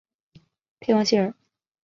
[0.79, 1.35] 佩旺谢尔。